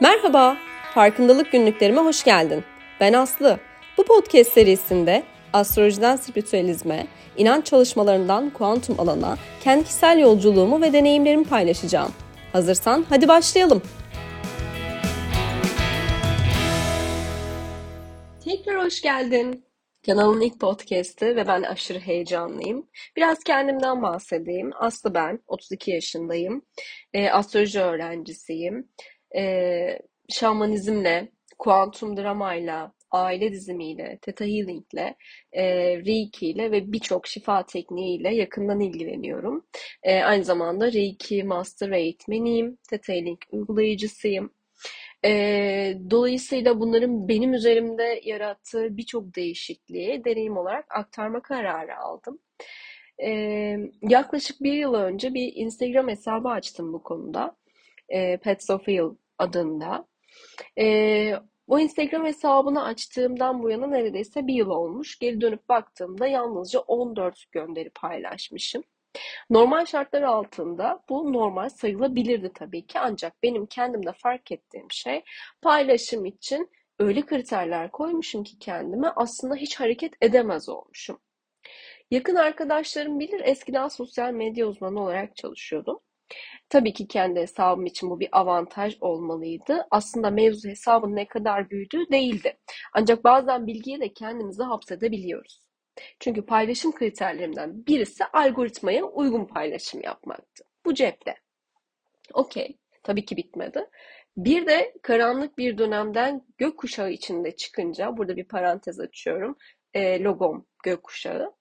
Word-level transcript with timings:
Merhaba, 0.00 0.56
Farkındalık 0.94 1.52
Günlüklerime 1.52 2.00
hoş 2.00 2.24
geldin. 2.24 2.64
Ben 3.00 3.12
Aslı. 3.12 3.60
Bu 3.98 4.04
podcast 4.04 4.52
serisinde 4.52 5.22
astrolojiden 5.52 6.16
spiritüalizme, 6.16 7.06
inanç 7.36 7.66
çalışmalarından 7.66 8.50
kuantum 8.50 9.00
alana, 9.00 9.36
kendi 9.64 9.84
kişisel 9.84 10.18
yolculuğumu 10.18 10.82
ve 10.82 10.92
deneyimlerimi 10.92 11.44
paylaşacağım. 11.44 12.12
Hazırsan 12.52 13.06
hadi 13.08 13.28
başlayalım. 13.28 13.82
Tekrar 18.44 18.84
hoş 18.84 19.02
geldin. 19.02 19.64
Kanalın 20.06 20.40
ilk 20.40 20.60
podcast'i 20.60 21.26
ve 21.26 21.46
ben 21.46 21.62
aşırı 21.62 21.98
heyecanlıyım. 21.98 22.86
Biraz 23.16 23.44
kendimden 23.44 24.02
bahsedeyim. 24.02 24.70
Aslı 24.74 25.14
ben, 25.14 25.38
32 25.46 25.90
yaşındayım. 25.90 26.62
E, 27.14 27.30
astroloji 27.30 27.80
öğrencisiyim. 27.80 28.88
E, 29.36 29.98
şamanizmle, 30.28 31.32
kuantum 31.58 32.16
dramayla, 32.16 32.92
aile 33.10 33.52
dizimiyle, 33.52 34.18
Theta 34.22 34.44
Healing'le, 34.44 35.14
e, 35.52 35.64
Reiki 35.96 36.46
ile 36.46 36.70
ve 36.72 36.92
birçok 36.92 37.26
şifa 37.26 37.66
tekniğiyle 37.66 38.34
yakından 38.34 38.80
ilgileniyorum. 38.80 39.66
E, 40.02 40.22
aynı 40.22 40.44
zamanda 40.44 40.92
Reiki 40.92 41.44
Master 41.44 41.90
eğitmeniyim, 41.90 42.78
Theta 42.90 43.12
Healing 43.12 43.38
uygulayıcısıyım. 43.52 44.52
E, 45.24 45.30
dolayısıyla 46.10 46.80
bunların 46.80 47.28
benim 47.28 47.54
üzerimde 47.54 48.20
yarattığı 48.24 48.96
birçok 48.96 49.36
değişikliği 49.36 50.24
deneyim 50.24 50.56
olarak 50.56 50.86
aktarma 50.90 51.42
kararı 51.42 51.98
aldım. 51.98 52.38
E, 53.24 53.30
yaklaşık 54.02 54.62
bir 54.62 54.72
yıl 54.72 54.94
önce 54.94 55.34
bir 55.34 55.52
Instagram 55.54 56.08
hesabı 56.08 56.48
açtım 56.48 56.92
bu 56.92 57.02
konuda. 57.02 57.56
E, 58.08 58.36
Pets 58.36 58.70
of 58.70 58.86
Heal 58.88 59.14
adında. 59.38 60.06
E, 60.78 61.34
bu 61.68 61.80
Instagram 61.80 62.24
hesabını 62.24 62.84
açtığımdan 62.84 63.62
bu 63.62 63.70
yana 63.70 63.86
neredeyse 63.86 64.46
bir 64.46 64.54
yıl 64.54 64.70
olmuş. 64.70 65.18
Geri 65.18 65.40
dönüp 65.40 65.68
baktığımda 65.68 66.26
yalnızca 66.26 66.80
14 66.80 67.52
gönderi 67.52 67.90
paylaşmışım. 67.90 68.82
Normal 69.50 69.86
şartlar 69.86 70.22
altında 70.22 71.02
bu 71.08 71.32
normal 71.32 71.68
sayılabilirdi 71.68 72.52
tabii 72.54 72.86
ki 72.86 72.98
ancak 72.98 73.42
benim 73.42 73.66
kendimde 73.66 74.12
fark 74.12 74.52
ettiğim 74.52 74.90
şey 74.90 75.24
paylaşım 75.62 76.24
için 76.24 76.70
öyle 76.98 77.26
kriterler 77.26 77.90
koymuşum 77.90 78.44
ki 78.44 78.58
kendime 78.58 79.08
aslında 79.16 79.54
hiç 79.54 79.80
hareket 79.80 80.12
edemez 80.20 80.68
olmuşum. 80.68 81.18
Yakın 82.10 82.34
arkadaşlarım 82.34 83.20
bilir 83.20 83.40
eskiden 83.44 83.88
sosyal 83.88 84.32
medya 84.32 84.66
uzmanı 84.66 85.02
olarak 85.02 85.36
çalışıyordum. 85.36 86.00
Tabii 86.68 86.92
ki 86.92 87.08
kendi 87.08 87.40
hesabım 87.40 87.86
için 87.86 88.10
bu 88.10 88.20
bir 88.20 88.28
avantaj 88.32 88.96
olmalıydı. 89.00 89.86
Aslında 89.90 90.30
mevzu 90.30 90.68
hesabın 90.68 91.16
ne 91.16 91.28
kadar 91.28 91.70
büyüdüğü 91.70 92.10
değildi. 92.10 92.58
Ancak 92.92 93.24
bazen 93.24 93.66
bilgiyi 93.66 94.00
de 94.00 94.12
kendimize 94.12 94.62
hapsedebiliyoruz. 94.62 95.62
Çünkü 96.20 96.46
paylaşım 96.46 96.92
kriterlerimden 96.92 97.86
birisi 97.86 98.24
algoritmaya 98.24 99.04
uygun 99.04 99.44
paylaşım 99.44 100.02
yapmaktı. 100.02 100.64
Bu 100.84 100.94
cepte. 100.94 101.34
Okey. 102.34 102.78
Tabii 103.02 103.24
ki 103.24 103.36
bitmedi. 103.36 103.86
Bir 104.36 104.66
de 104.66 104.94
karanlık 105.02 105.58
bir 105.58 105.78
dönemden 105.78 106.42
gökkuşağı 106.58 107.10
içinde 107.10 107.56
çıkınca, 107.56 108.16
burada 108.16 108.36
bir 108.36 108.48
parantez 108.48 109.00
açıyorum, 109.00 109.56
e, 109.94 110.22
logom 110.22 110.66
gökkuşağı. 110.84 111.54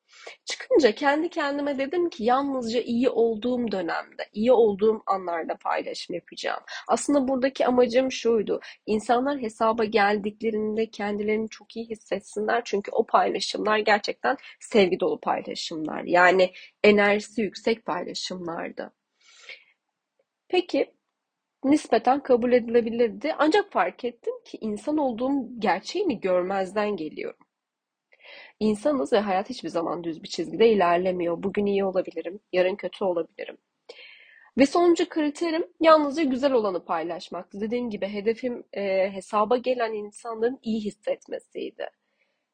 Çıkınca 0.45 0.91
kendi 0.95 1.29
kendime 1.29 1.77
dedim 1.77 2.09
ki 2.09 2.23
yalnızca 2.23 2.81
iyi 2.81 3.09
olduğum 3.09 3.71
dönemde, 3.71 4.29
iyi 4.33 4.51
olduğum 4.51 5.03
anlarda 5.05 5.55
paylaşım 5.57 6.15
yapacağım. 6.15 6.63
Aslında 6.87 7.27
buradaki 7.27 7.65
amacım 7.65 8.11
şuydu. 8.11 8.59
İnsanlar 8.85 9.41
hesaba 9.41 9.85
geldiklerinde 9.85 10.89
kendilerini 10.89 11.49
çok 11.49 11.75
iyi 11.75 11.89
hissetsinler. 11.89 12.61
Çünkü 12.65 12.91
o 12.91 13.05
paylaşımlar 13.05 13.77
gerçekten 13.77 14.37
sevgi 14.59 14.99
dolu 14.99 15.19
paylaşımlar. 15.19 16.03
Yani 16.03 16.51
enerjisi 16.83 17.41
yüksek 17.41 17.85
paylaşımlardı. 17.85 18.93
Peki 20.47 20.93
nispeten 21.63 22.23
kabul 22.23 22.51
edilebilirdi. 22.51 23.35
Ancak 23.37 23.71
fark 23.71 24.05
ettim 24.05 24.33
ki 24.45 24.57
insan 24.61 24.97
olduğum 24.97 25.59
gerçeğini 25.59 26.19
görmezden 26.19 26.95
geliyorum. 26.95 27.44
İnsanız 28.59 29.13
ve 29.13 29.19
hayat 29.19 29.49
hiçbir 29.49 29.69
zaman 29.69 30.03
düz 30.03 30.23
bir 30.23 30.27
çizgide 30.27 30.69
ilerlemiyor. 30.69 31.43
Bugün 31.43 31.65
iyi 31.65 31.85
olabilirim, 31.85 32.39
yarın 32.53 32.75
kötü 32.75 33.03
olabilirim. 33.03 33.57
Ve 34.57 34.65
sonuncu 34.65 35.09
kriterim 35.09 35.67
yalnızca 35.81 36.23
güzel 36.23 36.51
olanı 36.53 36.85
paylaşmaktı. 36.85 37.61
Dediğim 37.61 37.89
gibi 37.89 38.07
hedefim 38.07 38.63
e, 38.73 39.11
hesaba 39.13 39.57
gelen 39.57 39.93
insanların 39.93 40.59
iyi 40.63 40.81
hissetmesiydi. 40.81 41.89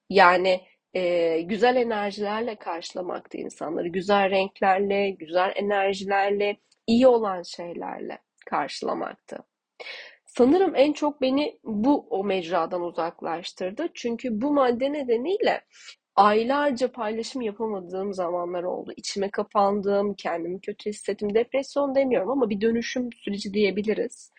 Yani 0.10 0.62
e, 0.94 1.42
güzel 1.42 1.76
enerjilerle 1.76 2.56
karşılamaktı 2.56 3.38
insanları. 3.38 3.88
Güzel 3.88 4.30
renklerle, 4.30 5.10
güzel 5.10 5.54
enerjilerle, 5.56 6.58
iyi 6.88 7.08
olan 7.08 7.42
şeylerle 7.44 8.20
karşılamaktı. 8.46 9.38
Sanırım 10.38 10.76
en 10.76 10.94
çok 10.94 11.22
beni 11.22 11.60
bu 11.64 12.08
o 12.10 12.24
mecradan 12.24 12.82
uzaklaştırdı. 12.82 13.88
Çünkü 13.94 14.42
bu 14.42 14.54
madde 14.54 14.94
nedeniyle 14.94 15.62
aylarca 16.16 16.92
paylaşım 16.92 17.42
yapamadığım 17.42 18.14
zamanlar 18.14 18.64
oldu. 18.64 18.94
İçime 18.98 19.30
kapandım, 19.32 20.14
kendimi 20.14 20.62
kötü 20.62 20.90
hissettim. 20.90 21.36
Depresyon 21.36 21.96
demiyorum 21.96 22.30
ama 22.32 22.50
bir 22.50 22.62
dönüşüm 22.62 23.10
süreci 23.14 23.54
diyebiliriz. 23.54 24.32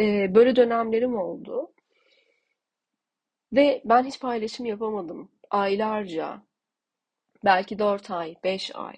Ee, 0.00 0.34
böyle 0.34 0.56
dönemlerim 0.56 1.16
oldu. 1.18 1.72
Ve 3.52 3.82
ben 3.84 4.04
hiç 4.04 4.20
paylaşım 4.20 4.66
yapamadım. 4.66 5.30
Aylarca. 5.50 6.42
Belki 7.44 7.78
4 7.78 8.10
ay, 8.10 8.34
5 8.44 8.70
ay. 8.74 8.94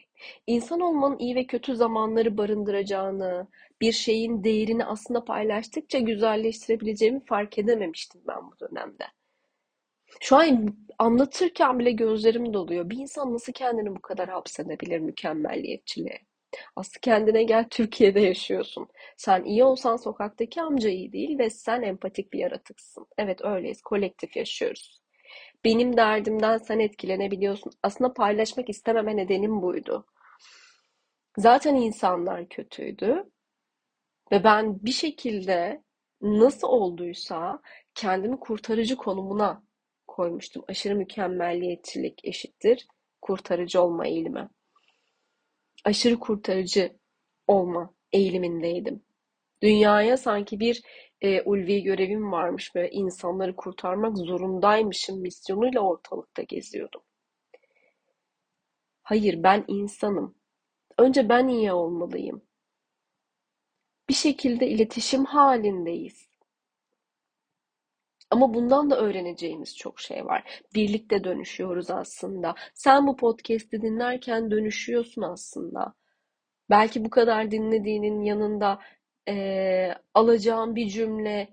İnsan 0.46 0.80
olmanın 0.80 1.18
iyi 1.18 1.34
ve 1.34 1.46
kötü 1.46 1.76
zamanları 1.76 2.38
barındıracağını, 2.38 3.48
bir 3.80 3.92
şeyin 3.92 4.44
değerini 4.44 4.84
aslında 4.84 5.24
paylaştıkça 5.24 5.98
güzelleştirebileceğimi 5.98 7.24
fark 7.24 7.58
edememiştim 7.58 8.20
ben 8.28 8.50
bu 8.50 8.60
dönemde. 8.60 9.04
Şu 10.20 10.36
an 10.36 10.76
anlatırken 10.98 11.78
bile 11.78 11.92
gözlerim 11.92 12.54
doluyor. 12.54 12.90
Bir 12.90 12.98
insan 12.98 13.34
nasıl 13.34 13.52
kendini 13.52 13.96
bu 13.96 14.00
kadar 14.00 14.28
hapsedebilir 14.28 14.98
mükemmelliyetçiliğe? 14.98 16.20
Aslı 16.76 17.00
kendine 17.00 17.42
gel 17.42 17.66
Türkiye'de 17.70 18.20
yaşıyorsun. 18.20 18.88
Sen 19.16 19.44
iyi 19.44 19.64
olsan 19.64 19.96
sokaktaki 19.96 20.62
amca 20.62 20.90
iyi 20.90 21.12
değil 21.12 21.38
ve 21.38 21.50
sen 21.50 21.82
empatik 21.82 22.32
bir 22.32 22.38
yaratıksın. 22.38 23.06
Evet 23.18 23.44
öyleyiz. 23.44 23.82
Kolektif 23.82 24.36
yaşıyoruz. 24.36 25.00
Benim 25.64 25.96
derdimden 25.96 26.58
sen 26.58 26.78
etkilenebiliyorsun. 26.78 27.72
Aslında 27.82 28.14
paylaşmak 28.14 28.68
istememe 28.68 29.16
nedenim 29.16 29.62
buydu. 29.62 30.06
Zaten 31.36 31.74
insanlar 31.74 32.48
kötüydü. 32.48 33.24
Ve 34.32 34.44
ben 34.44 34.84
bir 34.84 34.92
şekilde 34.92 35.82
nasıl 36.20 36.68
olduysa 36.68 37.60
kendimi 37.94 38.40
kurtarıcı 38.40 38.96
konumuna 38.96 39.62
koymuştum. 40.06 40.64
Aşırı 40.68 40.94
mükemmelliyetçilik 40.94 42.24
eşittir 42.24 42.86
kurtarıcı 43.22 43.82
olma 43.82 44.06
eğilimi. 44.06 44.48
Aşırı 45.84 46.18
kurtarıcı 46.18 46.96
olma 47.46 47.94
eğilimindeydim. 48.12 49.02
Dünyaya 49.62 50.16
sanki 50.16 50.60
bir 50.60 50.82
e, 51.20 51.42
ulvi 51.42 51.82
görevim 51.82 52.32
varmış 52.32 52.76
ve 52.76 52.90
insanları 52.90 53.56
kurtarmak 53.56 54.18
zorundaymışım 54.18 55.20
misyonuyla 55.20 55.80
ortalıkta 55.80 56.42
geziyordum. 56.42 57.02
Hayır 59.02 59.42
ben 59.42 59.64
insanım. 59.68 60.34
Önce 60.98 61.28
ben 61.28 61.48
iyi 61.48 61.72
olmalıyım. 61.72 62.42
Bir 64.08 64.14
şekilde 64.14 64.66
iletişim 64.68 65.24
halindeyiz. 65.24 66.28
Ama 68.30 68.54
bundan 68.54 68.90
da 68.90 68.96
öğreneceğimiz 68.96 69.76
çok 69.76 70.00
şey 70.00 70.24
var. 70.24 70.62
Birlikte 70.74 71.24
dönüşüyoruz 71.24 71.90
aslında. 71.90 72.54
Sen 72.74 73.06
bu 73.06 73.16
podcast'i 73.16 73.82
dinlerken 73.82 74.50
dönüşüyorsun 74.50 75.22
aslında. 75.22 75.94
Belki 76.70 77.04
bu 77.04 77.10
kadar 77.10 77.50
dinlediğinin 77.50 78.22
yanında 78.22 78.80
e, 79.28 79.94
alacağın 80.14 80.76
bir 80.76 80.88
cümle 80.88 81.48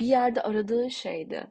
bir 0.00 0.06
yerde 0.06 0.42
aradığın 0.42 0.88
şeydi. 0.88 1.46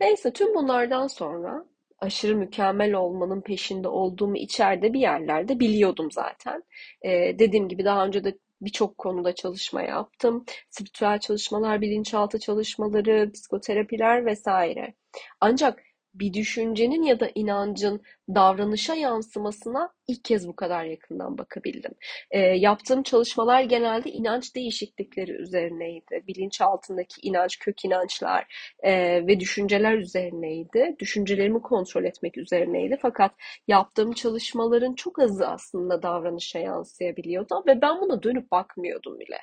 Neyse 0.00 0.32
tüm 0.32 0.54
bunlardan 0.54 1.06
sonra 1.06 1.64
aşırı 2.00 2.36
mükemmel 2.36 2.94
olmanın 2.94 3.40
peşinde 3.40 3.88
olduğumu 3.88 4.36
içeride 4.36 4.92
bir 4.92 5.00
yerlerde 5.00 5.60
biliyordum 5.60 6.10
zaten. 6.12 6.62
Ee, 7.02 7.38
dediğim 7.38 7.68
gibi 7.68 7.84
daha 7.84 8.06
önce 8.06 8.24
de 8.24 8.38
birçok 8.60 8.98
konuda 8.98 9.34
çalışma 9.34 9.82
yaptım. 9.82 10.44
Spiritüel 10.70 11.18
çalışmalar, 11.18 11.80
bilinçaltı 11.80 12.38
çalışmaları, 12.38 13.30
psikoterapiler 13.32 14.26
vesaire. 14.26 14.94
Ancak 15.40 15.82
bir 16.14 16.32
düşüncenin 16.34 17.02
ya 17.02 17.20
da 17.20 17.30
inancın 17.34 18.02
davranışa 18.34 18.94
yansımasına 18.94 19.92
ilk 20.08 20.24
kez 20.24 20.48
bu 20.48 20.56
kadar 20.56 20.84
yakından 20.84 21.38
bakabildim. 21.38 21.92
E, 22.30 22.38
yaptığım 22.38 23.02
çalışmalar 23.02 23.62
genelde 23.62 24.10
inanç 24.10 24.54
değişiklikleri 24.54 25.32
üzerineydi. 25.32 26.24
Bilinçaltındaki 26.26 27.20
inanç, 27.22 27.58
kök 27.58 27.84
inançlar 27.84 28.74
e, 28.82 28.92
ve 29.26 29.40
düşünceler 29.40 29.98
üzerineydi. 29.98 30.96
Düşüncelerimi 30.98 31.62
kontrol 31.62 32.04
etmek 32.04 32.38
üzerineydi. 32.38 32.98
Fakat 33.02 33.32
yaptığım 33.68 34.12
çalışmaların 34.12 34.94
çok 34.94 35.18
azı 35.18 35.48
aslında 35.48 36.02
davranışa 36.02 36.58
yansıyabiliyordu 36.58 37.62
ve 37.66 37.82
ben 37.82 38.00
buna 38.00 38.22
dönüp 38.22 38.50
bakmıyordum 38.50 39.18
bile. 39.20 39.38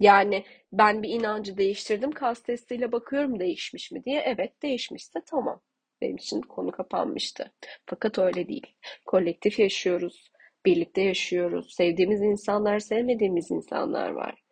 Yani 0.00 0.44
ben 0.72 1.02
bir 1.02 1.08
inancı 1.08 1.56
değiştirdim, 1.56 2.12
kas 2.12 2.42
testiyle 2.42 2.92
bakıyorum 2.92 3.40
değişmiş 3.40 3.90
mi 3.92 4.04
diye. 4.04 4.20
Evet 4.20 4.62
değişmişse 4.62 5.20
tamam. 5.26 5.60
Benim 6.00 6.16
için 6.16 6.40
konu 6.40 6.70
kapanmıştı. 6.72 7.52
Fakat 7.86 8.18
öyle 8.18 8.48
değil. 8.48 8.66
Kolektif 9.06 9.58
yaşıyoruz, 9.58 10.30
birlikte 10.66 11.02
yaşıyoruz. 11.02 11.74
Sevdiğimiz 11.74 12.22
insanlar, 12.22 12.78
sevmediğimiz 12.78 13.50
insanlar 13.50 14.10
var. 14.10 14.44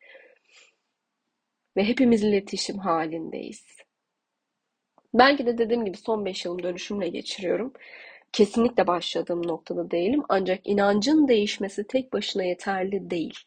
Ve 1.76 1.84
hepimiz 1.84 2.24
iletişim 2.24 2.78
halindeyiz. 2.78 3.66
Belki 5.14 5.46
de 5.46 5.58
dediğim 5.58 5.84
gibi 5.84 5.96
son 5.96 6.24
5 6.24 6.44
yılım 6.44 6.62
dönüşümle 6.62 7.08
geçiriyorum. 7.08 7.72
Kesinlikle 8.32 8.86
başladığım 8.86 9.48
noktada 9.48 9.90
değilim. 9.90 10.22
Ancak 10.28 10.60
inancın 10.66 11.28
değişmesi 11.28 11.86
tek 11.86 12.12
başına 12.12 12.44
yeterli 12.44 13.10
değil 13.10 13.38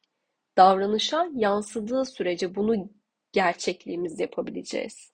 davranışa 0.57 1.27
yansıdığı 1.33 2.05
sürece 2.05 2.55
bunu 2.55 2.89
gerçekliğimiz 3.31 4.19
yapabileceğiz. 4.19 5.13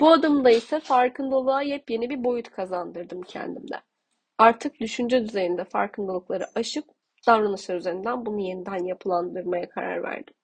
Bu 0.00 0.12
adımda 0.12 0.50
ise 0.50 0.80
farkındalığa 0.80 1.62
yepyeni 1.62 2.10
bir 2.10 2.24
boyut 2.24 2.50
kazandırdım 2.50 3.22
kendimde. 3.22 3.80
Artık 4.38 4.80
düşünce 4.80 5.24
düzeyinde 5.24 5.64
farkındalıkları 5.64 6.46
aşıp 6.54 6.84
davranışlar 7.26 7.76
üzerinden 7.76 8.26
bunu 8.26 8.40
yeniden 8.40 8.84
yapılandırmaya 8.84 9.68
karar 9.68 10.02
verdim. 10.02 10.34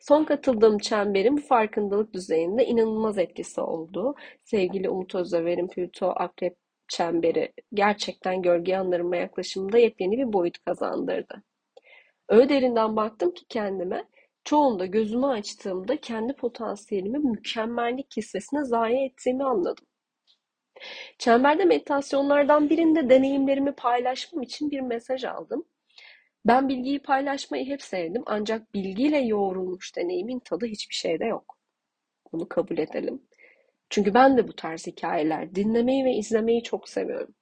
Son 0.00 0.24
katıldığım 0.24 0.78
çemberin 0.78 1.36
bu 1.36 1.40
farkındalık 1.40 2.14
düzeyinde 2.14 2.66
inanılmaz 2.66 3.18
etkisi 3.18 3.60
oldu. 3.60 4.14
Sevgili 4.44 4.90
Umut 4.90 5.14
Özdever'in 5.14 5.68
Plüto 5.68 6.06
Akrep 6.06 6.56
çemberi 6.88 7.52
gerçekten 7.74 8.42
gölge 8.42 8.76
andırma 8.76 9.16
yaklaşımında 9.16 9.78
yepyeni 9.78 10.18
bir 10.18 10.32
boyut 10.32 10.64
kazandırdı. 10.64 11.42
Öyle 12.28 12.48
derinden 12.48 12.96
baktım 12.96 13.34
ki 13.34 13.44
kendime 13.48 14.04
çoğunda 14.44 14.86
gözümü 14.86 15.26
açtığımda 15.26 15.96
kendi 16.00 16.32
potansiyelimi 16.32 17.18
mükemmellik 17.18 18.10
kisvesine 18.10 18.64
zayi 18.64 19.06
ettiğimi 19.06 19.44
anladım. 19.44 19.86
Çemberde 21.18 21.64
meditasyonlardan 21.64 22.70
birinde 22.70 23.10
deneyimlerimi 23.10 23.72
paylaşmam 23.72 24.42
için 24.42 24.70
bir 24.70 24.80
mesaj 24.80 25.24
aldım. 25.24 25.64
Ben 26.46 26.68
bilgiyi 26.68 27.02
paylaşmayı 27.02 27.66
hep 27.66 27.82
sevdim 27.82 28.22
ancak 28.26 28.74
bilgiyle 28.74 29.18
yoğrulmuş 29.18 29.96
deneyimin 29.96 30.38
tadı 30.38 30.66
hiçbir 30.66 30.94
şeyde 30.94 31.24
yok. 31.24 31.58
Bunu 32.32 32.48
kabul 32.48 32.78
edelim. 32.78 33.22
Çünkü 33.90 34.14
ben 34.14 34.36
de 34.36 34.48
bu 34.48 34.56
tarz 34.56 34.86
hikayeler 34.86 35.54
dinlemeyi 35.54 36.04
ve 36.04 36.12
izlemeyi 36.12 36.62
çok 36.62 36.88
seviyorum. 36.88 37.34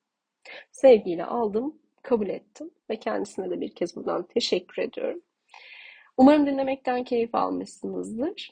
Sevgiyle 0.72 1.24
aldım 1.24 1.80
kabul 2.04 2.28
ettim 2.28 2.70
ve 2.90 2.96
kendisine 3.00 3.50
de 3.50 3.60
bir 3.60 3.74
kez 3.74 3.96
buradan 3.96 4.26
teşekkür 4.26 4.82
ediyorum. 4.82 5.22
Umarım 6.16 6.46
dinlemekten 6.46 7.04
keyif 7.04 7.34
almışsınızdır. 7.34 8.50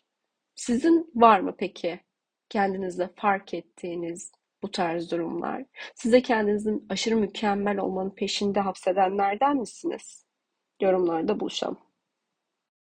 Sizin 0.55 1.11
var 1.15 1.41
mı 1.41 1.55
peki 1.59 2.01
kendinizde 2.49 3.09
fark 3.17 3.55
ettiğiniz 3.55 4.33
bu 4.63 4.71
tarz 4.71 5.11
durumlar? 5.11 5.65
Size 5.95 6.23
kendinizin 6.23 6.87
aşırı 6.89 7.17
mükemmel 7.17 7.79
olmanın 7.79 8.11
peşinde 8.11 8.61
hapsedenlerden 8.61 9.57
misiniz? 9.57 10.27
Yorumlarda 10.81 11.41
buluşalım. 11.41 11.92